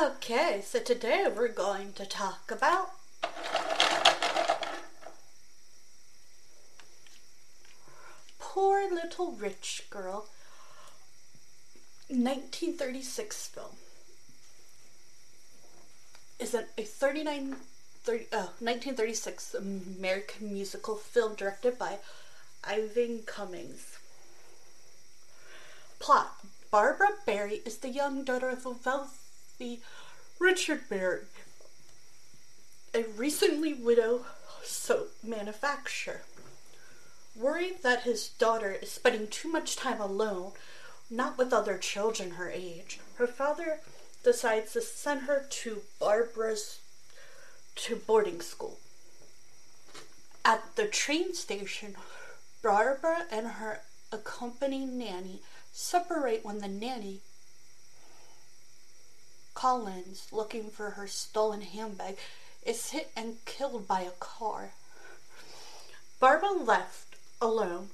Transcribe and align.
Okay, 0.00 0.62
so 0.64 0.78
today 0.78 1.26
we're 1.34 1.48
going 1.48 1.92
to 1.94 2.06
talk 2.06 2.52
about 2.52 2.90
Poor 8.38 8.88
Little 8.88 9.32
Rich 9.32 9.86
Girl 9.90 10.28
1936 12.08 13.48
film. 13.48 13.70
Is 16.38 16.54
it 16.54 16.68
a 16.78 16.82
39 16.82 17.56
30, 18.04 18.26
oh, 18.32 18.52
1936 18.60 19.54
American 19.54 20.52
musical 20.52 20.94
film 20.94 21.34
directed 21.34 21.76
by 21.76 21.98
Ivan 22.62 23.22
Cummings. 23.26 23.98
Plot 25.98 26.36
Barbara 26.70 27.08
Barry 27.26 27.62
is 27.64 27.78
the 27.78 27.88
young 27.88 28.22
daughter 28.22 28.50
of 28.50 28.64
a 28.64 28.70
wealthy 28.70 29.17
Richard 30.38 30.88
Barry, 30.88 31.22
a 32.94 33.02
recently 33.16 33.74
widowed 33.74 34.24
soap 34.62 35.12
manufacturer. 35.20 36.22
Worried 37.34 37.82
that 37.82 38.02
his 38.02 38.28
daughter 38.28 38.70
is 38.70 38.92
spending 38.92 39.26
too 39.26 39.50
much 39.50 39.74
time 39.74 40.00
alone, 40.00 40.52
not 41.10 41.36
with 41.36 41.52
other 41.52 41.76
children 41.76 42.32
her 42.32 42.48
age, 42.48 43.00
her 43.16 43.26
father 43.26 43.80
decides 44.22 44.74
to 44.74 44.80
send 44.80 45.22
her 45.22 45.44
to 45.50 45.82
Barbara's 45.98 46.78
to 47.74 47.96
boarding 47.96 48.40
school. 48.40 48.78
At 50.44 50.76
the 50.76 50.86
train 50.86 51.34
station, 51.34 51.96
Barbara 52.62 53.26
and 53.32 53.46
her 53.46 53.80
accompanying 54.12 54.98
nanny 54.98 55.40
separate 55.72 56.44
when 56.44 56.58
the 56.58 56.68
nanny 56.68 57.22
Collins, 59.58 60.28
looking 60.30 60.70
for 60.70 60.90
her 60.90 61.08
stolen 61.08 61.62
handbag, 61.62 62.16
is 62.64 62.90
hit 62.90 63.10
and 63.16 63.44
killed 63.44 63.88
by 63.88 64.02
a 64.02 64.12
car. 64.12 64.70
Barbara, 66.20 66.52
left 66.52 67.16
alone, 67.40 67.88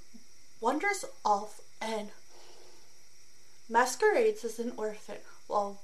wanders 0.60 1.06
off 1.24 1.62
and 1.80 2.10
masquerades 3.66 4.44
as 4.44 4.58
an 4.58 4.74
orphan 4.76 5.16
while 5.46 5.80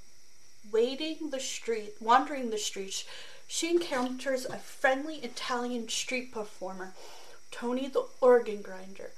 waiting 0.70 1.30
the 1.30 1.40
street, 1.40 1.94
wandering 1.98 2.50
the 2.50 2.58
streets. 2.58 3.06
She 3.48 3.70
encounters 3.70 4.44
a 4.44 4.58
friendly 4.58 5.16
Italian 5.20 5.88
street 5.88 6.30
performer 6.30 6.92
Tony 7.50 7.88
the 7.88 8.04
organ 8.20 8.60
grinder. 8.60 9.12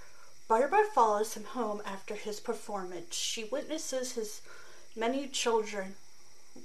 Barbara 0.47 0.85
follows 0.95 1.35
him 1.35 1.43
home 1.43 1.83
after 1.85 2.15
his 2.15 2.39
performance. 2.39 3.17
She 3.17 3.43
witnesses 3.43 4.13
his 4.13 4.43
many 4.95 5.27
children 5.27 5.97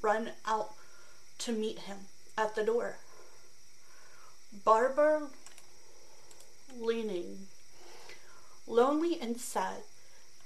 run 0.02 0.32
out 0.46 0.74
to 1.40 1.52
meet 1.52 1.80
him 1.80 1.98
at 2.38 2.56
the 2.56 2.64
door. 2.64 2.98
Barbara, 4.64 5.28
leaning, 6.80 7.48
lonely 8.66 9.20
and 9.20 9.40
sad, 9.40 9.84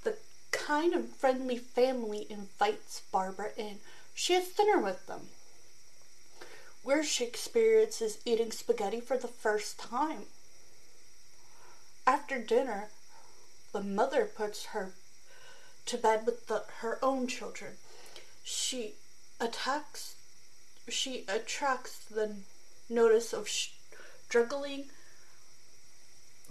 the 0.04 0.18
kind 0.52 0.94
and 0.94 1.10
friendly 1.10 1.58
family 1.58 2.28
invites 2.30 3.02
Barbara 3.12 3.52
in. 3.58 3.80
She 4.14 4.34
has 4.34 4.50
dinner 4.50 4.80
with 4.80 5.08
them, 5.08 5.30
where 6.84 7.04
she 7.04 7.24
experiences 7.24 8.20
eating 8.26 8.52
spaghetti 8.52 9.00
for 9.00 9.18
the 9.18 9.28
first 9.28 9.80
time. 9.80 10.24
After 12.06 12.40
dinner, 12.40 12.90
the 13.72 13.82
mother 13.82 14.26
puts 14.26 14.66
her 14.68 14.94
to 15.86 15.98
bed 15.98 16.26
with 16.26 16.48
the, 16.48 16.64
her 16.80 17.00
own 17.02 17.28
children. 17.28 17.74
she 18.44 18.96
attacks 19.42 20.16
she 20.88 21.26
attracts 21.28 21.98
the 22.06 22.36
notice 22.90 23.34
of 23.34 23.50
struggling 23.50 24.86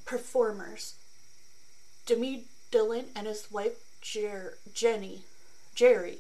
performers 0.05 0.95
Demi 2.05 2.45
Dillon 2.71 3.07
and 3.15 3.27
his 3.27 3.51
wife 3.51 3.79
Jer- 4.01 4.59
Jenny 4.75 5.23
Jerry 5.75 6.19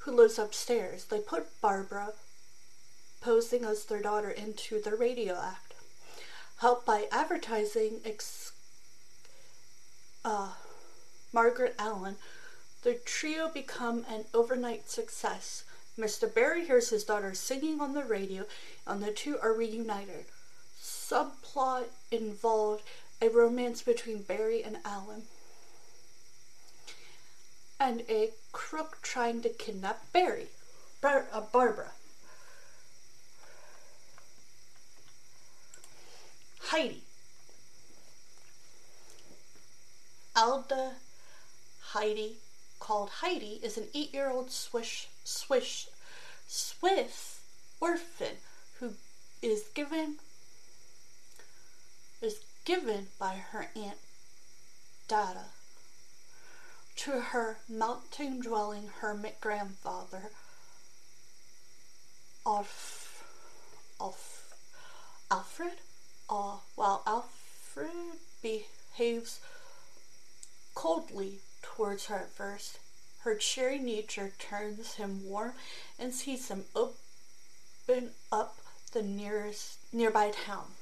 who 0.00 0.12
lives 0.12 0.38
upstairs 0.38 1.04
they 1.06 1.18
put 1.18 1.60
Barbara 1.60 2.12
posing 3.20 3.64
as 3.64 3.84
their 3.84 4.00
daughter 4.00 4.30
into 4.30 4.80
the 4.80 4.94
radio 4.94 5.34
act 5.34 5.74
helped 6.58 6.86
by 6.86 7.08
advertising 7.10 8.00
ex- 8.04 8.52
uh, 10.24 10.52
Margaret 11.32 11.74
Allen 11.78 12.16
the 12.82 12.94
trio 12.94 13.48
become 13.48 14.06
an 14.08 14.24
overnight 14.32 14.88
success. 14.88 15.64
Mr. 15.98 16.32
Barry 16.32 16.64
hears 16.64 16.90
his 16.90 17.02
daughter 17.02 17.34
singing 17.34 17.80
on 17.80 17.94
the 17.94 18.04
radio, 18.04 18.44
and 18.86 19.02
the 19.02 19.10
two 19.10 19.38
are 19.40 19.52
reunited. 19.52 20.26
Subplot 20.80 21.86
involved 22.12 22.84
a 23.20 23.28
romance 23.28 23.82
between 23.82 24.22
Barry 24.22 24.62
and 24.62 24.78
Allen, 24.84 25.22
and 27.80 28.02
a 28.08 28.30
crook 28.52 28.98
trying 29.02 29.42
to 29.42 29.48
kidnap 29.48 30.12
Barry, 30.12 30.46
Bar- 31.00 31.26
uh, 31.32 31.40
Barbara. 31.40 31.90
Heidi. 36.60 37.02
Alda 40.36 40.92
Heidi 41.80 42.36
called 42.78 43.10
Heidi 43.10 43.60
is 43.62 43.76
an 43.76 43.88
eight 43.94 44.12
year 44.14 44.30
old 44.30 44.50
swish, 44.50 45.08
swish, 45.24 45.88
Swiss 46.50 47.40
orphan 47.78 48.38
who 48.80 48.94
is 49.42 49.64
given 49.74 50.16
is 52.22 52.40
given 52.64 53.08
by 53.18 53.34
her 53.50 53.68
aunt 53.76 53.98
Dada 55.06 55.50
to 56.96 57.20
her 57.20 57.58
mountain 57.68 58.40
dwelling 58.40 58.88
hermit 59.00 59.40
grandfather 59.40 60.30
Alf, 62.46 63.24
Alf, 64.00 64.54
Alfred? 65.30 65.80
Uh, 66.30 66.56
while 66.76 67.02
Alfred 67.06 68.18
behaves 68.40 69.40
coldly 70.74 71.40
towards 71.62 72.06
her 72.06 72.16
at 72.16 72.32
first. 72.32 72.78
Her 73.20 73.34
cheery 73.34 73.78
nature 73.78 74.32
turns 74.38 74.94
him 74.94 75.28
warm 75.28 75.54
and 75.98 76.14
sees 76.14 76.48
him 76.48 76.64
open 76.74 78.10
up 78.30 78.58
the 78.92 79.02
nearest 79.02 79.78
nearby 79.92 80.30
town. 80.30 80.72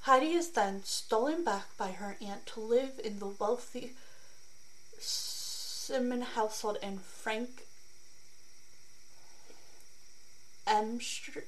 Heidi 0.00 0.32
is 0.32 0.50
then 0.50 0.82
stolen 0.84 1.42
back 1.42 1.76
by 1.76 1.92
her 1.92 2.16
aunt 2.20 2.46
to 2.46 2.60
live 2.60 3.00
in 3.02 3.18
the 3.18 3.26
wealthy 3.26 3.94
Simon 4.98 6.22
household 6.22 6.78
in 6.82 6.98
Frank 6.98 7.64
M. 10.66 11.00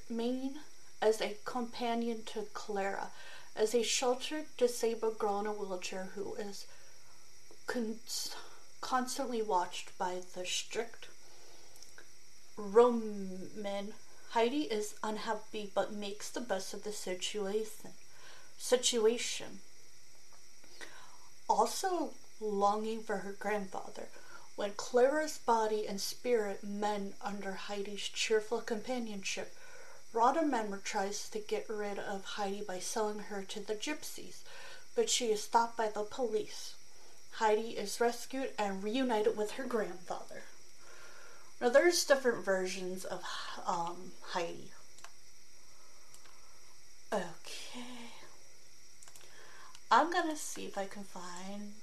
Maine 0.09 0.59
as 1.01 1.21
a 1.21 1.37
companion 1.45 2.23
to 2.27 2.43
Clara, 2.53 3.11
as 3.55 3.75
a 3.75 3.83
sheltered 3.83 4.45
disabled 4.57 5.17
girl 5.17 5.39
in 5.39 5.45
a 5.45 5.51
wheelchair 5.51 6.11
who 6.15 6.35
is 6.35 6.65
con- 7.69 7.99
constantly 8.81 9.43
watched 9.43 9.95
by 9.99 10.21
the 10.33 10.43
strict 10.43 11.07
Roman. 12.57 13.93
Heidi 14.31 14.63
is 14.63 14.95
unhappy 15.03 15.71
but 15.75 15.93
makes 15.93 16.29
the 16.29 16.41
best 16.41 16.73
of 16.73 16.83
the 16.83 16.91
situation. 16.91 17.91
Situation. 18.57 19.59
Also 21.47 22.15
longing 22.41 23.03
for 23.03 23.17
her 23.17 23.35
grandfather. 23.39 24.07
When 24.55 24.71
Clara's 24.75 25.37
body 25.37 25.87
and 25.87 26.01
spirit 26.01 26.63
mend 26.63 27.13
under 27.21 27.53
Heidi's 27.53 28.09
cheerful 28.09 28.61
companionship, 28.61 29.55
Rhoda 30.11 30.43
Member 30.43 30.77
tries 30.77 31.29
to 31.29 31.39
get 31.39 31.69
rid 31.69 31.99
of 31.99 32.23
Heidi 32.25 32.61
by 32.67 32.79
selling 32.79 33.19
her 33.19 33.43
to 33.43 33.59
the 33.59 33.75
gypsies, 33.75 34.37
but 34.95 35.09
she 35.09 35.27
is 35.27 35.43
stopped 35.43 35.77
by 35.77 35.87
the 35.87 36.03
police. 36.03 36.73
Heidi 37.31 37.69
is 37.69 38.01
rescued 38.01 38.51
and 38.57 38.83
reunited 38.83 39.37
with 39.37 39.51
her 39.51 39.63
grandfather. 39.63 40.43
Now, 41.61 41.69
there's 41.69 42.03
different 42.03 42.43
versions 42.43 43.05
of 43.05 43.23
um, 43.65 44.11
Heidi. 44.31 44.71
Okay. 47.11 48.09
I'm 49.91 50.11
gonna 50.11 50.35
see 50.35 50.65
if 50.65 50.77
I 50.77 50.85
can 50.85 51.03
find. 51.03 51.73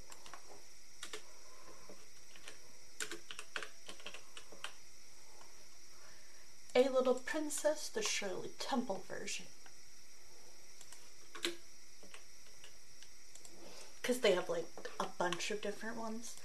A 6.77 6.89
Little 6.91 7.15
Princess, 7.15 7.89
the 7.89 8.03
Shirley 8.03 8.51
Temple 8.59 9.03
version. 9.09 9.47
Because 14.07 14.21
they 14.21 14.37
have 14.37 14.49
like 14.49 14.69
a 15.01 15.07
bunch 15.19 15.51
of 15.51 15.61
different 15.61 15.97
ones. 15.97 16.37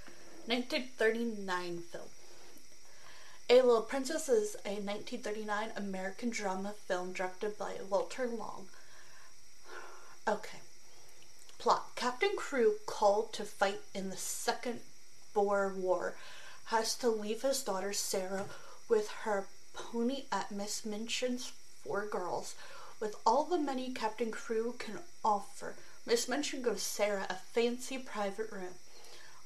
1939 0.48 1.84
film. 1.92 2.08
A 3.52 3.62
Little 3.62 3.84
Princess 3.84 4.28
is 4.30 4.56
a 4.66 4.82
1939 4.82 5.70
American 5.76 6.32
drama 6.32 6.74
film 6.88 7.14
directed 7.14 7.60
by 7.60 7.74
Walter 7.88 8.26
Lang. 8.26 8.66
Okay. 10.28 10.58
Plot 11.60 11.92
Captain 11.96 12.32
Crewe, 12.36 12.78
called 12.88 13.32
to 13.34 13.44
fight 13.44 13.82
in 13.94 14.10
the 14.10 14.18
Second 14.18 14.80
Boer 15.36 15.72
War, 15.78 16.16
has 16.66 16.96
to 16.96 17.10
leave 17.10 17.44
his 17.44 17.62
daughter 17.62 17.94
Sarah 17.94 18.46
with 18.90 19.08
her 19.22 19.46
pony 19.76 20.24
at 20.32 20.52
Miss 20.52 20.84
Minchin's 20.84 21.52
Four 21.84 22.08
Girls, 22.08 22.56
with 23.00 23.16
all 23.24 23.44
the 23.44 23.60
money 23.60 23.92
Captain 23.94 24.32
Crewe 24.32 24.74
can 24.80 24.98
offer. 25.24 25.76
Miss 26.06 26.28
Minchin 26.28 26.64
gives 26.64 26.82
Sarah 26.84 27.28
a 27.30 27.36
fancy 27.36 27.98
private 27.98 28.52
room. 28.52 28.76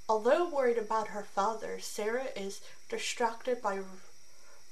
Although 0.08 0.50
worried 0.50 0.78
about 0.78 1.10
her 1.10 1.24
father, 1.24 1.80
Sarah 1.80 2.28
is 2.36 2.62
distracted 2.90 3.62
by 3.62 3.82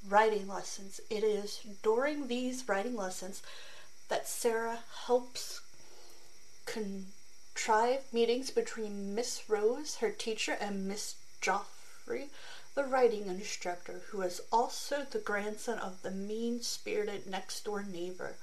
writing 0.07 0.47
lessons. 0.47 1.01
It 1.09 1.23
is 1.23 1.61
during 1.81 2.27
these 2.27 2.67
writing 2.67 2.95
lessons 2.95 3.41
that 4.09 4.27
Sarah 4.27 4.79
helps 5.07 5.61
contrive 6.65 8.01
meetings 8.13 8.51
between 8.51 9.15
Miss 9.15 9.49
Rose, 9.49 9.95
her 9.95 10.11
teacher, 10.11 10.55
and 10.59 10.87
Miss 10.87 11.15
Joffrey, 11.41 12.29
the 12.75 12.83
writing 12.83 13.27
instructor, 13.27 14.01
who 14.09 14.21
is 14.21 14.41
also 14.51 15.05
the 15.09 15.19
grandson 15.19 15.79
of 15.79 16.01
the 16.01 16.11
mean 16.11 16.61
spirited 16.61 17.27
next 17.27 17.65
door 17.65 17.83
neighbor, 17.83 18.35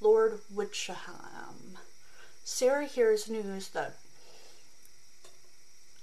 Lord 0.00 0.40
Wickham. 0.52 1.78
Sarah 2.44 2.86
hears 2.86 3.28
news 3.28 3.68
that 3.68 3.96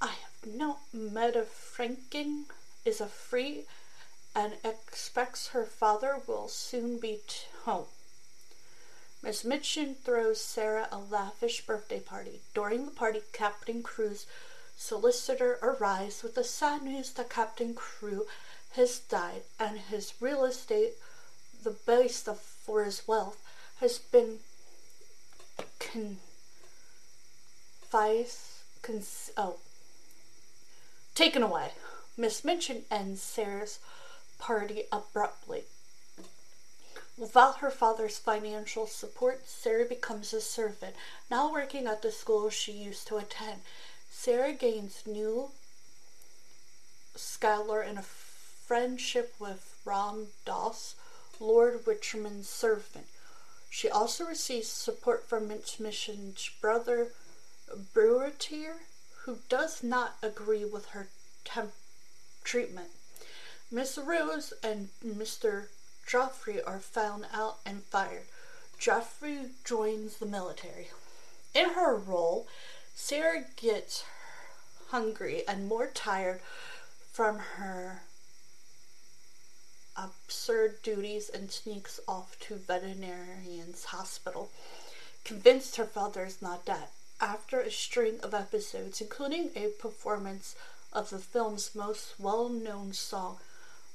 I 0.01 0.07
have 0.07 0.55
no 0.55 0.77
Meta 0.93 1.45
Franken 1.45 2.45
is 2.85 3.01
a 3.01 3.07
free 3.07 3.65
and 4.35 4.53
expects 4.63 5.49
her 5.49 5.65
father 5.65 6.21
will 6.27 6.47
soon 6.47 6.99
be 6.99 7.19
home. 7.63 7.87
Miss 9.23 9.43
Minchin 9.43 9.95
throws 9.95 10.39
Sarah 10.39 10.87
a 10.91 10.99
lavish 10.99 11.65
birthday 11.65 11.99
party. 11.99 12.41
During 12.53 12.85
the 12.85 12.91
party, 12.91 13.21
Captain 13.33 13.81
Crewe's 13.81 14.25
solicitor 14.77 15.57
arrives 15.61 16.21
with 16.21 16.35
the 16.35 16.43
sad 16.43 16.83
news 16.83 17.11
that 17.11 17.29
Captain 17.29 17.73
Crewe 17.73 18.27
has 18.73 18.99
died 18.99 19.41
and 19.59 19.79
his 19.79 20.13
real 20.19 20.45
estate, 20.45 20.93
the 21.63 21.71
base 21.71 22.27
of, 22.27 22.39
for 22.39 22.83
his 22.83 23.07
wealth, 23.07 23.41
has 23.79 23.97
been 23.97 24.37
con- 25.79 26.19
Vice, 27.91 28.63
cons- 28.81 29.31
oh, 29.37 29.57
taken 31.15 31.41
away. 31.41 31.71
Miss 32.17 32.43
Minchin 32.43 32.83
ends 32.91 33.21
Sarah's 33.21 33.79
party 34.39 34.83
abruptly. 34.91 35.63
Without 37.17 37.57
her 37.57 37.71
father's 37.71 38.19
financial 38.19 38.85
support, 38.85 39.47
Sarah 39.47 39.85
becomes 39.85 40.33
a 40.33 40.41
servant, 40.41 40.95
now 41.31 41.51
working 41.51 41.87
at 41.87 42.01
the 42.01 42.11
school 42.11 42.49
she 42.49 42.71
used 42.71 43.07
to 43.07 43.17
attend. 43.17 43.61
Sarah 44.11 44.53
gains 44.53 45.03
new 45.05 45.49
scholar 47.15 47.81
and 47.81 47.97
a 47.97 48.03
friendship 48.03 49.33
with 49.39 49.79
Ram 49.85 50.27
Dass, 50.45 50.95
Lord 51.39 51.85
Witcherman's 51.85 52.49
servant. 52.49 53.07
She 53.69 53.89
also 53.89 54.25
receives 54.25 54.67
support 54.67 55.27
from 55.27 55.47
Minchin's 55.47 56.49
brother, 56.61 57.13
Brewetier, 57.77 58.75
who 59.23 59.39
does 59.49 59.83
not 59.83 60.17
agree 60.21 60.65
with 60.65 60.87
her 60.87 61.07
treatment. 62.43 62.89
Miss 63.69 63.97
Rose 63.97 64.53
and 64.63 64.89
Mr. 65.05 65.67
Joffrey 66.07 66.61
are 66.65 66.79
found 66.79 67.25
out 67.33 67.59
and 67.65 67.83
fired. 67.83 68.23
Joffrey 68.79 69.49
joins 69.65 70.17
the 70.17 70.25
military. 70.25 70.89
In 71.53 71.71
her 71.71 71.95
role, 71.95 72.47
Sarah 72.95 73.45
gets 73.55 74.05
hungry 74.89 75.43
and 75.47 75.67
more 75.67 75.87
tired 75.87 76.41
from 77.11 77.39
her 77.39 78.03
absurd 79.97 80.81
duties 80.83 81.29
and 81.29 81.51
sneaks 81.51 81.99
off 82.07 82.37
to 82.39 82.55
veterinarian's 82.55 83.85
hospital, 83.85 84.51
convinced 85.23 85.75
her 85.75 85.85
father 85.85 86.25
is 86.25 86.41
not 86.41 86.65
dead. 86.65 86.87
After 87.19 87.59
a 87.59 87.71
string 87.71 88.19
of 88.21 88.35
episodes, 88.35 89.01
including 89.01 89.49
a 89.55 89.69
performance 89.69 90.55
of 90.93 91.09
the 91.09 91.17
film's 91.17 91.73
most 91.73 92.13
well-known 92.19 92.93
song, 92.93 93.39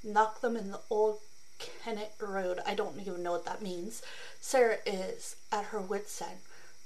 Knock 0.03 0.41
Them 0.41 0.57
in 0.57 0.73
the 0.73 0.81
Old 0.91 1.21
Kennet 1.61 2.15
Road, 2.19 2.59
I 2.67 2.75
don't 2.75 3.01
even 3.01 3.23
know 3.23 3.31
what 3.33 3.45
that 3.45 3.63
means, 3.63 4.03
Sarah 4.41 4.79
is 4.85 5.37
at 5.53 5.67
her 5.67 5.81
wit's 5.81 6.21
end. 6.21 6.39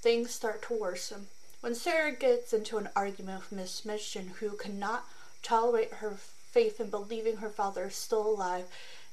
Things 0.03 0.31
start 0.31 0.61
to 0.65 0.75
worsen. 0.75 1.29
When 1.63 1.75
Sarah 1.75 2.13
gets 2.13 2.53
into 2.53 2.77
an 2.77 2.91
argument 2.95 3.41
with 3.41 3.59
Miss 3.59 3.87
Minchin, 3.87 4.35
who 4.41 4.51
cannot 4.51 5.07
tolerate 5.43 5.95
her 5.95 6.17
faith 6.51 6.79
in 6.81 6.91
believing 6.91 7.39
her 7.39 7.49
father 7.49 7.87
is 7.87 7.97
still 7.97 8.27
alive 8.27 8.67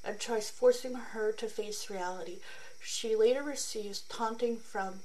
and 0.04 0.20
tries 0.20 0.50
forcing 0.50 0.94
her 0.94 1.32
to 1.32 1.48
face 1.48 1.88
reality. 1.88 2.40
She 2.82 3.16
later 3.16 3.42
receives 3.42 4.00
taunting 4.00 4.58
from 4.58 5.00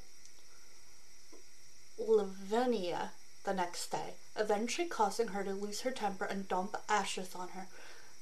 Lavinia 2.00 3.12
the 3.44 3.54
next 3.54 3.92
day, 3.92 4.14
eventually 4.36 4.88
causing 4.88 5.30
her 5.30 5.44
to 5.44 5.52
lose 5.52 5.82
her 5.82 5.92
temper 5.92 6.26
and 6.26 6.48
dump 6.48 6.78
ashes 6.88 7.36
on 7.36 7.50
her. 7.50 7.68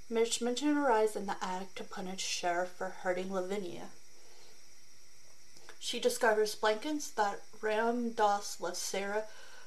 Miss 0.10 0.42
Minchin 0.42 0.78
arrives 0.78 1.16
in 1.16 1.26
the 1.26 1.36
attic 1.42 1.76
to 1.76 1.84
punish 1.84 2.26
Sheriff 2.26 2.70
for 2.70 2.90
hurting 2.90 3.34
Lavinia. 3.34 3.90
She 5.80 6.00
discovers 6.00 6.56
blankets 6.56 7.10
that 7.12 7.42
Ram 7.62 8.12
Dass 8.12 8.60
left 8.60 8.78
Sarah, 8.78 9.26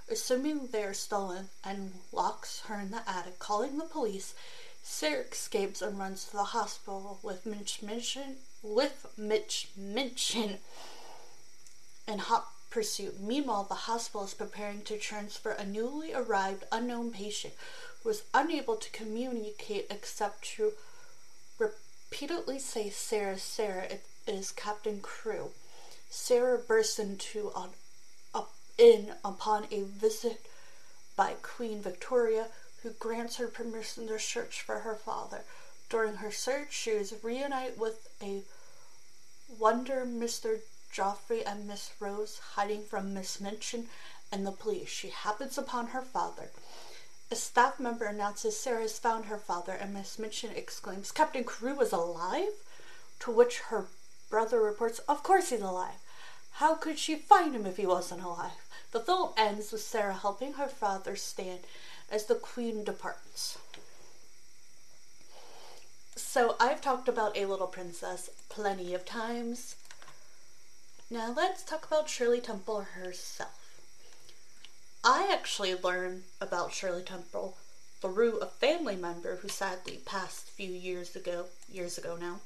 assuming 0.08 0.66
they 0.66 0.82
are 0.82 0.94
stolen, 0.94 1.50
and 1.62 1.92
locks 2.10 2.60
her 2.66 2.80
in 2.80 2.90
the 2.90 3.08
attic, 3.08 3.38
calling 3.38 3.78
the 3.78 3.84
police 3.84 4.34
Sarah 4.82 5.24
escapes 5.30 5.82
and 5.82 5.98
runs 5.98 6.24
to 6.24 6.32
the 6.32 6.44
hospital 6.44 7.18
with 7.22 7.46
Mitch 7.46 7.82
Minchin, 7.82 8.38
with 8.62 9.06
Mitch 9.16 9.68
Minchin 9.76 10.58
in 12.08 12.18
hot 12.18 12.48
pursuit. 12.70 13.20
Meanwhile, 13.20 13.64
the 13.64 13.74
hospital 13.74 14.24
is 14.24 14.34
preparing 14.34 14.82
to 14.82 14.96
transfer 14.96 15.50
a 15.50 15.66
newly 15.66 16.14
arrived 16.14 16.64
unknown 16.70 17.10
patient 17.10 17.54
who 18.02 18.10
is 18.10 18.22
unable 18.32 18.76
to 18.76 18.90
communicate 18.90 19.86
except 19.90 20.42
to 20.56 20.72
repeatedly 21.58 22.58
say, 22.58 22.88
Sarah, 22.88 23.38
Sarah, 23.38 23.84
it 23.84 24.04
is 24.26 24.52
Captain 24.52 25.00
Crewe. 25.00 25.50
Sarah 26.08 26.58
bursts 26.58 26.98
into 26.98 27.52
an, 27.54 27.70
up, 28.34 28.52
in 28.78 29.12
upon 29.24 29.66
a 29.70 29.82
visit 29.82 30.40
by 31.16 31.34
Queen 31.42 31.82
Victoria, 31.82 32.46
who 32.82 32.90
grants 32.90 33.36
her 33.36 33.46
permission 33.48 34.08
to 34.08 34.18
search 34.18 34.62
for 34.62 34.80
her 34.80 34.94
father. 34.94 35.42
During 35.90 36.16
her 36.16 36.30
search, 36.30 36.72
she 36.72 36.90
is 36.90 37.14
reunited 37.22 37.78
with 37.78 38.08
a 38.22 38.42
wonder 39.58 40.06
Mr. 40.06 40.60
Joffrey 40.92 41.42
and 41.46 41.66
Miss 41.66 41.90
Rose 42.00 42.40
hiding 42.54 42.82
from 42.82 43.14
Miss 43.14 43.40
Minchin 43.40 43.86
and 44.32 44.46
the 44.46 44.52
police. 44.52 44.88
She 44.88 45.08
happens 45.10 45.56
upon 45.56 45.88
her 45.88 46.02
father. 46.02 46.50
A 47.30 47.36
staff 47.36 47.78
member 47.78 48.06
announces 48.06 48.58
Sarah 48.58 48.82
has 48.82 48.98
found 48.98 49.26
her 49.26 49.38
father, 49.38 49.72
and 49.72 49.94
Miss 49.94 50.18
Minchin 50.18 50.50
exclaims, 50.50 51.12
Captain 51.12 51.44
Crewe 51.44 51.80
is 51.80 51.92
alive? 51.92 52.54
To 53.20 53.30
which 53.30 53.60
her 53.68 53.86
brother 54.28 54.60
reports, 54.60 54.98
Of 55.00 55.22
course 55.22 55.50
he's 55.50 55.60
alive. 55.60 56.00
How 56.54 56.74
could 56.74 56.98
she 56.98 57.14
find 57.14 57.54
him 57.54 57.66
if 57.66 57.76
he 57.76 57.86
wasn't 57.86 58.22
alive? 58.22 58.66
The 58.90 59.00
film 59.00 59.32
ends 59.36 59.70
with 59.70 59.82
Sarah 59.82 60.14
helping 60.14 60.54
her 60.54 60.68
father 60.68 61.14
stand 61.14 61.60
as 62.10 62.24
the 62.24 62.34
queen 62.34 62.82
departs. 62.82 63.58
So 66.16 66.56
I've 66.58 66.80
talked 66.80 67.08
about 67.08 67.36
A 67.36 67.46
Little 67.46 67.68
Princess 67.68 68.30
plenty 68.48 68.92
of 68.92 69.04
times. 69.04 69.76
Now 71.12 71.34
let's 71.36 71.64
talk 71.64 71.88
about 71.88 72.08
Shirley 72.08 72.40
Temple 72.40 72.82
herself. 72.82 73.50
I 75.02 75.28
actually 75.32 75.74
learned 75.74 76.22
about 76.40 76.72
Shirley 76.72 77.02
Temple 77.02 77.56
through 78.00 78.38
a 78.38 78.46
family 78.46 78.94
member 78.94 79.34
who 79.36 79.48
sadly 79.48 79.98
passed 80.06 80.46
a 80.46 80.52
few 80.52 80.70
years 80.70 81.16
ago, 81.16 81.46
years 81.68 81.98
ago 81.98 82.16
now. 82.20 82.38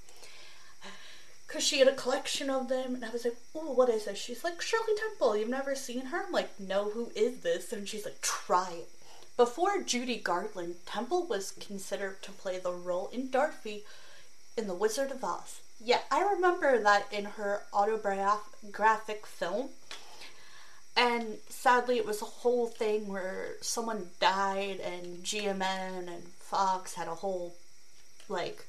Because 1.46 1.62
she 1.62 1.78
had 1.78 1.88
a 1.88 1.94
collection 1.94 2.48
of 2.48 2.70
them, 2.70 2.94
and 2.94 3.04
I 3.04 3.10
was 3.10 3.26
like, 3.26 3.36
oh, 3.54 3.74
what 3.74 3.90
is 3.90 4.06
this? 4.06 4.16
She's 4.16 4.42
like, 4.42 4.62
Shirley 4.62 4.94
Temple, 4.96 5.36
you've 5.36 5.50
never 5.50 5.74
seen 5.74 6.06
her? 6.06 6.24
I'm 6.24 6.32
like, 6.32 6.58
no, 6.58 6.88
who 6.88 7.12
is 7.14 7.40
this? 7.40 7.70
And 7.70 7.86
she's 7.86 8.06
like, 8.06 8.22
try 8.22 8.72
it. 8.78 8.88
Before 9.36 9.82
Judy 9.82 10.16
Garland, 10.16 10.76
Temple 10.86 11.26
was 11.26 11.50
considered 11.50 12.22
to 12.22 12.32
play 12.32 12.58
the 12.58 12.72
role 12.72 13.10
in 13.12 13.28
Dorothy 13.28 13.82
in 14.56 14.68
The 14.68 14.74
Wizard 14.74 15.10
of 15.10 15.22
Oz. 15.22 15.60
Yeah, 15.80 16.00
I 16.10 16.22
remember 16.22 16.78
that 16.82 17.12
in 17.12 17.24
her 17.24 17.62
autobiographic 17.72 19.26
film. 19.26 19.70
And 20.96 21.38
sadly, 21.48 21.96
it 21.96 22.06
was 22.06 22.22
a 22.22 22.26
whole 22.26 22.68
thing 22.68 23.08
where 23.08 23.54
someone 23.60 24.10
died, 24.20 24.80
and 24.80 25.24
GMN 25.24 26.08
and 26.08 26.24
Fox 26.38 26.94
had 26.94 27.08
a 27.08 27.16
whole, 27.16 27.56
like, 28.28 28.66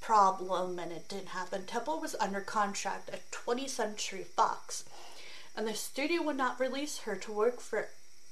problem, 0.00 0.78
and 0.78 0.92
it 0.92 1.08
didn't 1.08 1.28
happen. 1.28 1.64
Temple 1.64 1.98
was 2.00 2.14
under 2.20 2.40
contract 2.40 3.08
at 3.08 3.30
20th 3.30 3.70
Century 3.70 4.24
Fox, 4.24 4.84
and 5.56 5.66
the 5.66 5.74
studio 5.74 6.22
would 6.22 6.36
not 6.36 6.60
release 6.60 6.98
her 6.98 7.16
to 7.16 7.32
work 7.32 7.60
for 7.60 7.88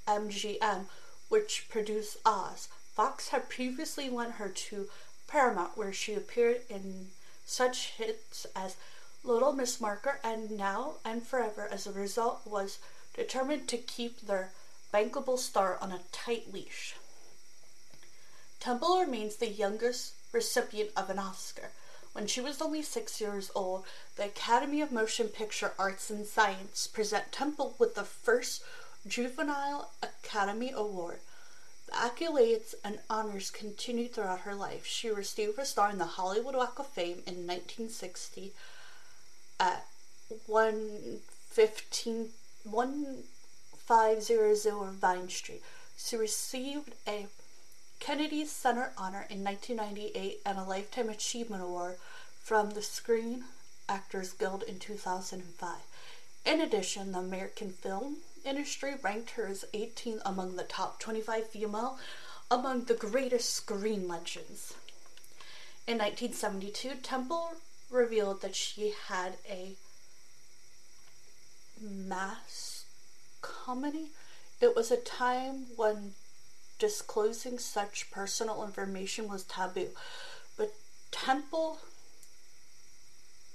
MGM 0.06 0.86
which 1.32 1.66
produced 1.70 2.18
Oz. 2.26 2.68
Fox 2.94 3.28
had 3.28 3.48
previously 3.48 4.10
lent 4.10 4.32
her 4.32 4.50
to 4.50 4.90
Paramount, 5.26 5.78
where 5.78 5.94
she 5.94 6.12
appeared 6.12 6.60
in 6.68 7.06
such 7.44 7.92
hits 7.92 8.46
as 8.54 8.76
Little 9.24 9.52
Miss 9.52 9.80
Marker 9.80 10.18
and 10.24 10.50
Now 10.50 10.94
and 11.04 11.22
Forever. 11.22 11.68
As 11.70 11.86
a 11.86 11.92
result, 11.92 12.40
was 12.44 12.78
determined 13.14 13.68
to 13.68 13.76
keep 13.76 14.20
their 14.20 14.50
bankable 14.92 15.38
star 15.38 15.78
on 15.80 15.92
a 15.92 16.00
tight 16.10 16.52
leash. 16.52 16.96
Temple 18.60 19.00
remains 19.00 19.36
the 19.36 19.48
youngest 19.48 20.14
recipient 20.32 20.90
of 20.96 21.10
an 21.10 21.18
Oscar. 21.18 21.70
When 22.12 22.26
she 22.26 22.40
was 22.40 22.60
only 22.60 22.82
six 22.82 23.20
years 23.20 23.50
old, 23.54 23.84
the 24.16 24.26
Academy 24.26 24.82
of 24.82 24.92
Motion 24.92 25.28
Picture 25.28 25.72
Arts 25.78 26.10
and 26.10 26.26
Science 26.26 26.86
present 26.86 27.32
Temple 27.32 27.74
with 27.78 27.94
the 27.94 28.04
first 28.04 28.62
Juvenile 29.06 29.90
Academy 30.02 30.72
Award. 30.74 31.20
Accolades 31.92 32.74
and 32.84 32.98
honors 33.08 33.50
continued 33.50 34.12
throughout 34.12 34.40
her 34.40 34.54
life. 34.54 34.84
She 34.86 35.10
received 35.10 35.58
a 35.58 35.64
star 35.64 35.90
in 35.90 35.98
the 35.98 36.04
Hollywood 36.04 36.54
Walk 36.54 36.78
of 36.78 36.88
Fame 36.88 37.22
in 37.26 37.46
1960 37.46 38.52
at 39.60 39.86
115, 40.46 42.28
1500 42.64 44.92
Vine 44.92 45.28
Street. 45.28 45.62
She 45.96 46.16
received 46.16 46.92
a 47.06 47.26
Kennedy 48.00 48.44
Center 48.46 48.92
honor 48.96 49.26
in 49.30 49.44
1998 49.44 50.40
and 50.44 50.58
a 50.58 50.64
Lifetime 50.64 51.08
Achievement 51.08 51.62
Award 51.62 51.98
from 52.42 52.70
the 52.70 52.82
Screen 52.82 53.44
Actors 53.88 54.32
Guild 54.32 54.62
in 54.64 54.78
2005. 54.78 55.76
In 56.44 56.60
addition, 56.60 57.12
the 57.12 57.18
American 57.18 57.70
Film 57.70 58.18
industry 58.44 58.94
ranked 59.02 59.30
her 59.32 59.46
as 59.46 59.64
18th 59.74 60.20
among 60.24 60.56
the 60.56 60.64
top 60.64 61.00
25 61.00 61.48
female 61.48 61.98
among 62.50 62.84
the 62.84 62.94
greatest 62.94 63.52
screen 63.54 64.06
legends. 64.06 64.74
In 65.86 65.98
1972, 65.98 66.96
Temple 67.02 67.52
revealed 67.90 68.42
that 68.42 68.54
she 68.54 68.94
had 69.08 69.34
a 69.48 69.76
mass 71.80 72.84
comedy. 73.40 74.10
It 74.60 74.76
was 74.76 74.90
a 74.90 74.96
time 74.96 75.66
when 75.76 76.12
disclosing 76.78 77.58
such 77.58 78.10
personal 78.10 78.64
information 78.64 79.28
was 79.28 79.44
taboo, 79.44 79.88
but 80.56 80.74
Temple 81.10 81.78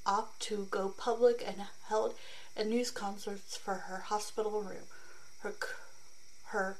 opted 0.07 0.47
to 0.47 0.67
go 0.71 0.89
public 0.89 1.43
and 1.45 1.57
held 1.89 2.15
and 2.55 2.69
news 2.69 2.89
concerts 2.89 3.55
for 3.55 3.75
her 3.75 3.97
hospital 3.97 4.61
room. 4.61 4.87
Her, 5.41 5.53
her 6.47 6.77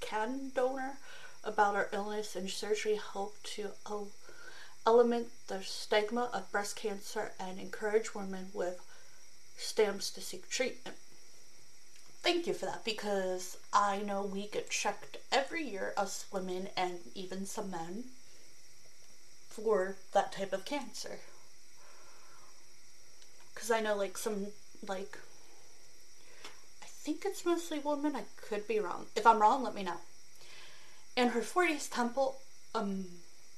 can 0.00 0.50
donor 0.54 0.98
about 1.44 1.76
her 1.76 1.88
illness 1.92 2.34
and 2.34 2.50
surgery 2.50 2.98
helped 3.12 3.44
to 3.54 3.70
eliminate 4.86 5.28
the 5.46 5.62
stigma 5.62 6.30
of 6.32 6.50
breast 6.50 6.76
cancer 6.76 7.32
and 7.38 7.58
encourage 7.60 8.14
women 8.14 8.50
with 8.52 8.80
stamps 9.56 10.10
to 10.10 10.20
seek 10.20 10.48
treatment. 10.48 10.96
thank 12.22 12.46
you 12.46 12.54
for 12.54 12.66
that 12.66 12.84
because 12.84 13.56
I 13.72 13.98
know 13.98 14.22
we 14.22 14.46
get 14.46 14.70
checked 14.70 15.18
every 15.30 15.64
year, 15.64 15.92
us 15.96 16.24
women 16.32 16.68
and 16.76 16.98
even 17.14 17.46
some 17.46 17.70
men, 17.70 18.04
for 19.52 19.96
that 20.12 20.32
type 20.32 20.52
of 20.52 20.64
cancer. 20.64 21.18
Because 23.54 23.70
I 23.70 23.80
know, 23.80 23.96
like, 23.96 24.16
some, 24.16 24.46
like, 24.88 25.18
I 26.82 26.86
think 26.86 27.24
it's 27.24 27.44
mostly 27.44 27.78
women. 27.78 28.16
I 28.16 28.24
could 28.36 28.66
be 28.66 28.80
wrong. 28.80 29.06
If 29.14 29.26
I'm 29.26 29.40
wrong, 29.40 29.62
let 29.62 29.74
me 29.74 29.82
know. 29.82 30.00
In 31.16 31.28
her 31.28 31.42
40s, 31.42 31.90
Temple 31.90 32.38
um, 32.74 33.04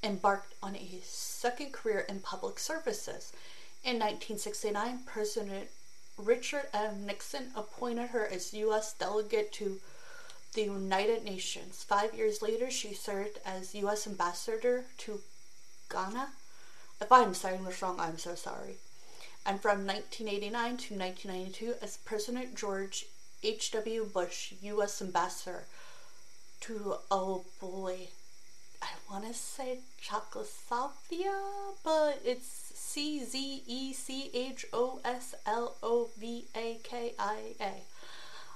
embarked 0.03 0.53
on 0.61 0.75
a 0.75 0.99
second 1.03 1.71
career 1.71 2.05
in 2.09 2.19
public 2.19 2.59
services. 2.59 3.31
In 3.83 3.93
1969, 3.99 4.99
President 5.05 5.69
Richard 6.17 6.67
M. 6.73 7.05
Nixon 7.05 7.51
appointed 7.55 8.09
her 8.09 8.25
as 8.25 8.53
U.S. 8.53 8.93
delegate 8.93 9.51
to 9.53 9.79
the 10.53 10.63
United 10.63 11.23
Nations. 11.23 11.83
Five 11.83 12.13
years 12.13 12.41
later, 12.41 12.71
she 12.71 12.93
served 12.93 13.39
as 13.45 13.75
U.S. 13.75 14.07
ambassador 14.07 14.85
to 14.99 15.21
Ghana. 15.89 16.29
If 17.01 17.11
I'm 17.11 17.33
saying 17.33 17.63
this 17.63 17.81
wrong, 17.81 17.99
I'm 17.99 18.17
so 18.17 18.35
sorry. 18.35 18.77
And 19.45 19.61
from 19.61 19.85
1989 19.85 20.77
to 20.77 20.97
1992, 20.97 21.73
as 21.81 21.97
President 21.97 22.55
George 22.55 23.05
H.W. 23.43 24.09
Bush, 24.11 24.53
U.S. 24.61 25.01
ambassador 25.01 25.65
to, 26.61 26.95
oh 27.11 27.45
boy, 27.61 28.07
I 28.81 28.87
want 29.11 29.25
to 29.27 29.33
say 29.33 29.79
Czechoslovakia, 30.01 31.35
but 31.83 32.21
it's 32.25 32.71
C 32.73 33.23
Z 33.23 33.63
E 33.67 33.93
C 33.93 34.31
H 34.33 34.65
O 34.73 34.99
S 35.03 35.35
L 35.45 35.75
O 35.83 36.09
V 36.17 36.45
A 36.55 36.79
K 36.83 37.13
I 37.19 37.55
A. 37.61 37.73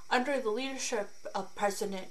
Under 0.09 0.39
the 0.39 0.50
leadership 0.50 1.09
of 1.36 1.55
President 1.55 2.07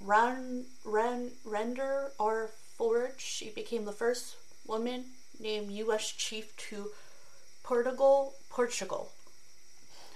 Ran, 0.00 0.64
Ran, 0.84 1.30
Render 1.44 2.12
R. 2.18 2.50
Ford, 2.82 3.12
she 3.16 3.48
became 3.48 3.84
the 3.84 3.92
first 3.92 4.34
woman 4.66 5.04
named 5.38 5.70
U.S. 5.70 6.10
Chief 6.10 6.56
to 6.68 6.90
Portugal. 7.62 8.34
Portugal. 8.50 9.12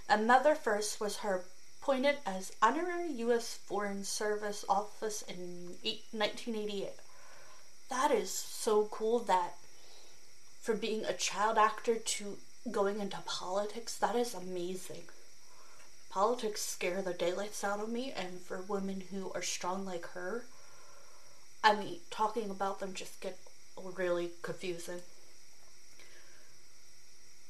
Another 0.09 0.57
first 0.57 1.01
was 1.01 1.19
her 1.19 1.45
appointed 1.81 2.17
as 2.27 2.57
honorary 2.61 3.13
U.S. 3.19 3.61
Foreign 3.67 4.03
Service 4.03 4.65
Office 4.69 5.23
in 5.29 5.77
1988. 6.11 6.89
That 7.89 8.11
is 8.11 8.33
so 8.33 8.89
cool 8.91 9.21
that 9.21 9.55
from 10.61 10.79
being 10.79 11.05
a 11.05 11.13
child 11.13 11.59
actor 11.59 11.95
to 11.95 12.37
going 12.73 12.99
into 12.99 13.19
politics, 13.27 13.97
that 13.99 14.17
is 14.17 14.35
amazing. 14.35 15.05
Politics 16.11 16.63
scare 16.63 17.01
the 17.01 17.15
daylights 17.15 17.63
out 17.63 17.79
of 17.79 17.89
me, 17.91 18.11
and 18.11 18.41
for 18.41 18.61
women 18.63 19.05
who 19.13 19.31
are 19.37 19.43
strong 19.43 19.87
like 19.87 20.07
her, 20.15 20.47
I 21.67 21.75
mean, 21.75 21.99
talking 22.13 22.49
about 22.49 22.79
them 22.79 22.95
just 22.95 23.21
get 23.21 23.37
really 23.77 24.31
confusing. 24.41 25.01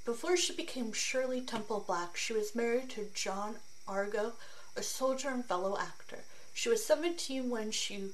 Before 0.07 0.39
she 0.39 0.55
became 0.55 0.95
Shirley 0.95 1.43
Temple 1.43 1.85
Black, 1.87 2.17
she 2.17 2.33
was 2.33 2.55
married 2.55 2.89
to 2.91 3.11
John 3.13 3.57
Argo, 3.87 4.33
a 4.75 4.83
soldier 4.83 5.29
and 5.29 5.45
fellow 5.45 5.77
actor. 5.79 6.21
She 6.55 6.71
was 6.71 6.83
17 6.83 7.51
when 7.51 7.71
she 7.71 8.13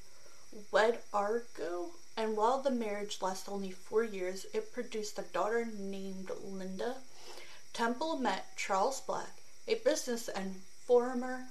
wed 0.72 0.98
Argo, 1.14 1.90
and 2.16 2.36
while 2.36 2.60
the 2.60 2.72
marriage 2.72 3.22
lasted 3.22 3.52
only 3.52 3.70
four 3.70 4.02
years, 4.02 4.44
it 4.52 4.72
produced 4.72 5.20
a 5.20 5.22
daughter 5.22 5.68
named 5.78 6.32
Linda. 6.42 6.96
Temple 7.72 8.16
met 8.16 8.56
Charles 8.56 9.00
Black, 9.00 9.36
a 9.68 9.76
business 9.76 10.26
and 10.26 10.62
former 10.84 11.44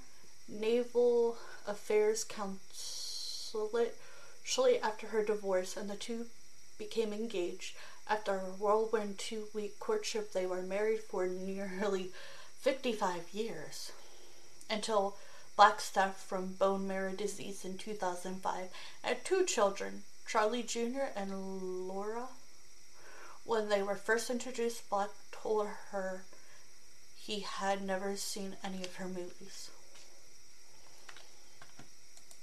naval 0.50 1.38
affairs 1.66 2.26
consulate, 2.26 3.96
shortly 4.44 4.80
after 4.80 5.08
her 5.08 5.24
divorce, 5.24 5.78
and 5.78 5.90
the 5.90 5.96
two 5.96 6.28
became 6.78 7.14
engaged. 7.14 7.76
After 8.08 8.36
a 8.36 8.52
whirlwind 8.52 9.18
two 9.18 9.48
week 9.54 9.80
courtship, 9.80 10.34
they 10.34 10.46
were 10.46 10.62
married 10.62 11.02
for 11.02 11.28
nearly 11.28 12.12
55 12.62 13.34
years 13.34 13.92
until 14.70 15.18
Black 15.56 15.82
died 15.94 16.16
from 16.16 16.54
bone 16.54 16.88
marrow 16.88 17.12
disease 17.12 17.66
in 17.66 17.78
2005, 17.78 18.70
had 19.04 19.26
two 19.26 19.46
children, 19.46 20.04
Charlie 20.26 20.64
Jr. 20.64 21.12
and 21.16 21.88
Laura. 21.88 22.30
When 23.44 23.70
they 23.70 23.84
were 23.84 23.96
first 23.96 24.30
introduced, 24.30 24.90
Black 24.90 25.10
told 25.32 25.68
her 25.92 26.24
he 27.16 27.42
had 27.42 27.84
never 27.84 28.16
seen 28.16 28.56
any 28.64 28.84
of 28.84 28.96
her 28.96 29.08
movies. 29.08 29.70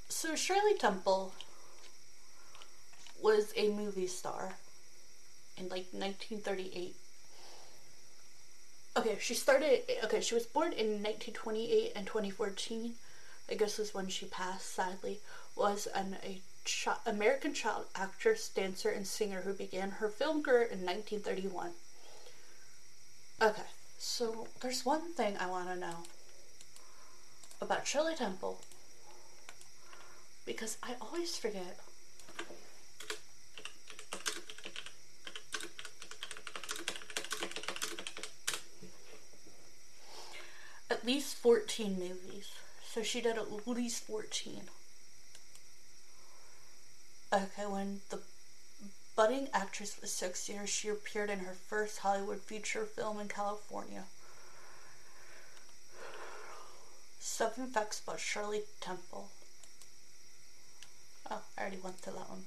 So 0.09 0.35
Shirley 0.35 0.75
Temple 0.75 1.33
was 3.22 3.52
a 3.57 3.68
movie 3.68 4.07
star 4.07 4.54
in 5.57 5.64
like 5.64 5.87
1938 5.92 6.94
okay, 8.98 9.16
she 9.20 9.35
started, 9.35 9.83
okay, 10.04 10.20
she 10.20 10.35
was 10.35 10.46
born 10.46 10.72
in 10.72 11.02
1928 11.02 11.92
and 11.94 12.07
2014, 12.07 12.94
I 13.50 13.54
guess 13.54 13.78
is 13.78 13.94
when 13.94 14.09
she 14.09 14.26
passed, 14.26 14.74
sadly, 14.74 15.20
was 15.57 15.87
an 15.94 16.16
a 16.24 16.40
ch- 16.64 16.88
American 17.07 17.54
child 17.54 17.87
actress, 17.94 18.48
dancer, 18.48 18.90
and 18.90 19.07
singer 19.07 19.42
who 19.42 19.52
began 19.52 19.90
her 19.92 20.09
film 20.09 20.42
career 20.42 20.62
in 20.62 20.85
1931. 20.85 21.70
Okay, 23.40 23.62
so 23.98 24.48
there's 24.61 24.85
one 24.85 25.12
thing 25.14 25.37
I 25.38 25.46
want 25.46 25.68
to 25.68 25.76
know 25.76 25.98
about 27.61 27.87
Shirley 27.87 28.16
Temple 28.16 28.61
because 30.44 30.76
I 30.83 30.94
always 31.00 31.37
forget 31.37 31.78
least 41.09 41.38
14 41.38 41.99
movies. 41.99 42.53
So 42.85 43.03
she 43.03 43.23
did 43.23 43.38
at 43.38 43.66
least 43.66 44.05
14. 44.05 44.62
Okay, 47.33 47.66
when 47.66 48.01
the 48.11 48.21
budding 49.16 49.49
actress 49.55 49.97
was 50.01 50.12
six 50.12 50.51
years, 50.51 50.68
she 50.68 50.88
appeared 50.88 51.31
in 51.31 51.40
her 51.40 51.55
first 51.55 52.01
Hollywood 52.01 52.42
feature 52.42 52.85
film 52.85 53.18
in 53.21 53.29
California. 53.29 54.05
Seven 57.18 57.68
facts 57.68 58.03
about 58.03 58.21
Shirley 58.21 58.62
Temple. 58.81 59.29
Oh, 61.31 61.40
I 61.57 61.61
already 61.61 61.79
went 61.83 62.01
through 62.01 62.14
that 62.14 62.29
one. 62.29 62.44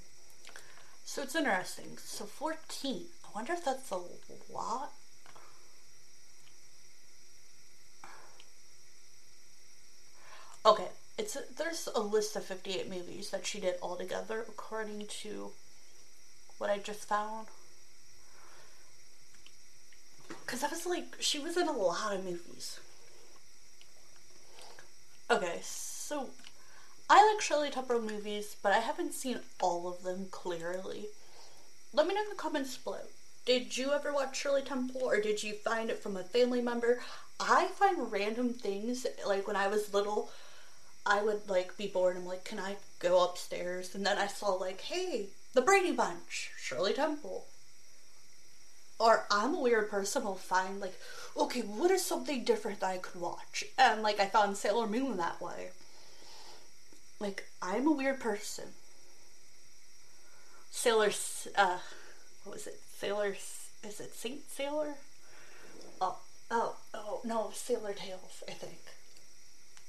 So 1.04 1.24
it's 1.24 1.36
interesting. 1.36 1.98
So 1.98 2.26
14. 2.26 3.06
I 3.26 3.28
wonder 3.36 3.54
if 3.54 3.66
that's 3.66 3.90
a 3.90 3.98
lot 4.54 4.92
Okay, 10.64 10.90
it's 11.36 11.58
there's 11.58 11.88
a 11.96 12.00
list 12.00 12.36
of 12.36 12.46
58 12.46 12.90
movies 12.90 13.30
that 13.32 13.46
she 13.46 13.60
did 13.60 13.76
all 13.82 13.96
together 13.96 14.46
according 14.48 15.08
to 15.08 15.52
what 16.58 16.70
I 16.70 16.78
just 16.78 17.08
found. 17.08 17.48
Because 20.28 20.64
I 20.64 20.68
was 20.68 20.86
like, 20.86 21.16
she 21.20 21.40
was 21.40 21.58
in 21.58 21.68
a 21.68 21.72
lot 21.72 22.16
of 22.16 22.24
movies. 22.24 22.80
Okay, 25.30 25.60
so 25.62 26.30
I 27.10 27.32
like 27.32 27.42
Shirley 27.42 27.70
Temple 27.70 28.02
movies, 28.02 28.56
but 28.62 28.72
I 28.72 28.80
haven't 28.80 29.14
seen 29.14 29.40
all 29.62 29.88
of 29.88 30.04
them 30.04 30.28
clearly. 30.32 31.08
Let 31.94 32.08
me 32.08 32.14
know 32.14 32.24
in 32.24 32.30
the 32.30 32.36
comments 32.36 32.78
below. 32.78 33.00
Did 33.46 33.78
you 33.78 33.92
ever 33.92 34.14
watch 34.14 34.38
Shirley 34.38 34.62
Temple 34.62 35.02
or 35.04 35.20
did 35.20 35.42
you 35.44 35.54
find 35.54 35.90
it 35.90 36.00
from 36.00 36.16
a 36.16 36.24
family 36.24 36.62
member? 36.62 37.02
I 37.40 37.68
find 37.68 38.12
random 38.12 38.54
things, 38.54 39.08
like 39.26 39.48
when 39.48 39.56
I 39.56 39.68
was 39.68 39.94
little, 39.94 40.30
I 41.06 41.24
would 41.24 41.50
like 41.50 41.78
be 41.78 41.88
bored. 41.88 42.18
I'm 42.18 42.26
like, 42.26 42.44
can 42.44 42.60
I 42.60 42.78
go 43.00 43.24
upstairs? 43.24 43.96
And 43.96 44.06
then 44.06 44.18
I 44.18 44.28
saw 44.28 44.54
like, 44.54 44.82
hey, 44.82 45.28
the 45.54 45.62
Brady 45.62 45.92
Bunch, 45.92 46.52
Shirley 46.58 46.94
Temple. 46.94 47.46
Or 49.00 49.26
I'm 49.32 49.56
a 49.56 49.60
weird 49.60 49.90
person. 49.90 50.24
I'll 50.24 50.36
find 50.36 50.80
like, 50.80 50.94
okay, 51.36 51.62
what 51.62 51.90
is 51.92 52.06
something 52.06 52.44
different 52.44 52.82
that 52.82 52.90
I 52.90 52.98
could 52.98 53.20
watch? 53.20 53.64
And 53.78 54.04
like 54.04 54.20
I 54.20 54.28
found 54.28 54.58
Sailor 54.58 54.88
Moon 54.88 55.18
that 55.18 55.42
way. 55.42 55.70
Like 57.20 57.48
I'm 57.62 57.88
a 57.88 57.92
weird 57.92 58.20
person. 58.20 58.66
Sailor, 60.70 61.12
uh, 61.58 61.80
what 62.44 62.54
was 62.54 62.68
it? 62.68 62.80
Sailor, 62.98 63.36
is 63.84 64.00
it 64.00 64.14
Saint 64.14 64.50
Sailor? 64.50 64.96
Oh, 66.00 66.20
oh, 66.50 66.76
oh 66.94 67.22
no, 67.26 67.50
Sailor 67.54 67.94
Tales, 67.94 68.44
I 68.48 68.52
think. 68.52 68.80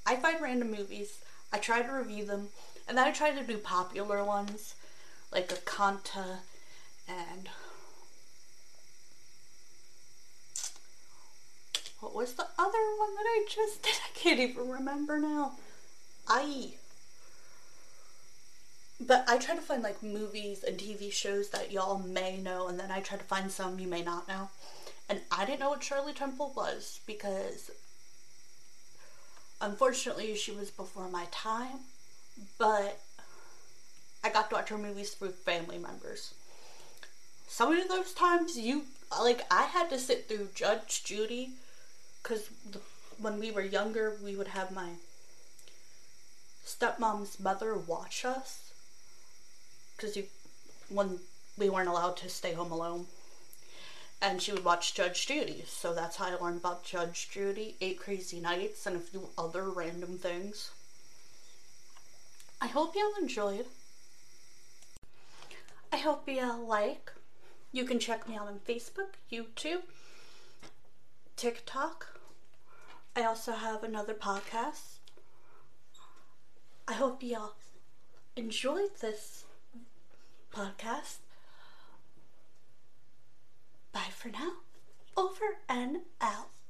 I 0.06 0.16
find 0.16 0.40
random 0.40 0.70
movies, 0.70 1.18
I 1.52 1.58
try 1.58 1.82
to 1.82 1.92
review 1.92 2.24
them, 2.24 2.48
and 2.88 2.98
then 2.98 3.06
I 3.06 3.12
try 3.12 3.30
to 3.30 3.44
do 3.44 3.58
popular 3.58 4.24
ones 4.24 4.74
like 5.32 5.50
a 5.50 5.56
Kanta 5.56 6.38
and 7.08 7.48
what 12.00 12.14
was 12.14 12.34
the 12.34 12.46
other 12.58 12.78
one 12.98 13.14
that 13.14 13.26
I 13.26 13.46
just 13.48 13.82
did? 13.82 13.94
I 14.04 14.18
can't 14.18 14.40
even 14.40 14.68
remember 14.68 15.18
now. 15.18 15.52
I. 16.28 16.72
But 19.00 19.24
I 19.28 19.38
try 19.38 19.54
to 19.54 19.60
find 19.60 19.82
like 19.82 20.02
movies 20.02 20.64
and 20.64 20.78
TV 20.78 21.12
shows 21.12 21.50
that 21.50 21.72
y'all 21.72 21.98
may 21.98 22.38
know, 22.38 22.68
and 22.68 22.78
then 22.78 22.90
I 22.90 23.00
try 23.00 23.18
to 23.18 23.24
find 23.24 23.50
some 23.50 23.78
you 23.78 23.88
may 23.88 24.02
not 24.02 24.28
know. 24.28 24.50
And 25.08 25.20
I 25.30 25.44
didn't 25.44 25.60
know 25.60 25.70
what 25.70 25.82
Shirley 25.82 26.12
Temple 26.12 26.52
was 26.56 27.00
because 27.06 27.70
unfortunately 29.62 30.34
she 30.34 30.50
was 30.50 30.70
before 30.70 31.08
my 31.08 31.26
time, 31.30 31.78
but 32.58 33.00
I 34.22 34.28
got 34.28 34.50
to 34.50 34.56
watch 34.56 34.68
her 34.68 34.76
movies 34.76 35.14
through 35.14 35.30
family 35.30 35.78
members. 35.78 36.34
Some 37.46 37.72
of 37.72 37.88
those 37.88 38.12
times 38.12 38.58
you 38.58 38.82
like 39.20 39.42
I 39.50 39.64
had 39.64 39.88
to 39.90 39.98
sit 39.98 40.28
through 40.28 40.48
Judge 40.54 41.04
Judy 41.04 41.50
because 42.22 42.48
when 43.18 43.38
we 43.38 43.50
were 43.50 43.62
younger 43.62 44.16
we 44.22 44.36
would 44.36 44.48
have 44.48 44.72
my 44.72 44.90
stepmom's 46.66 47.38
mother 47.38 47.74
watch 47.74 48.24
us 48.24 48.72
because 49.96 50.16
you 50.16 50.24
when 50.88 51.18
we 51.58 51.68
weren't 51.68 51.88
allowed 51.88 52.16
to 52.16 52.28
stay 52.28 52.54
home 52.54 52.72
alone 52.72 53.06
and 54.22 54.40
she 54.40 54.52
would 54.52 54.64
watch 54.64 54.94
Judge 54.94 55.26
Judy. 55.26 55.64
So 55.66 55.92
that's 55.92 56.16
how 56.16 56.26
I 56.26 56.36
learned 56.36 56.58
about 56.58 56.84
Judge 56.84 57.28
Judy, 57.28 57.74
Eight 57.80 57.98
Crazy 57.98 58.38
Nights, 58.38 58.86
and 58.86 58.96
a 58.96 59.00
few 59.00 59.28
other 59.36 59.68
random 59.68 60.16
things. 60.16 60.70
I 62.60 62.68
hope 62.68 62.94
y'all 62.94 63.20
enjoyed. 63.20 63.66
I 65.92 65.96
hope 65.96 66.28
y'all 66.28 66.64
like. 66.64 67.12
You 67.72 67.84
can 67.84 67.98
check 67.98 68.28
me 68.28 68.36
out 68.36 68.46
on 68.46 68.60
Facebook, 68.60 69.14
YouTube, 69.30 69.82
TikTok. 71.36 72.20
I 73.16 73.24
also 73.24 73.52
have 73.52 73.82
another 73.82 74.14
podcast. 74.14 74.98
I 76.86 76.92
hope 76.92 77.22
y'all 77.22 77.54
enjoyed 78.36 78.90
this 79.00 79.44
podcast. 80.54 81.21
Bye 83.92 84.10
for 84.10 84.28
now. 84.30 84.52
Over 85.16 85.58
and 85.68 85.98
out. 86.20 86.61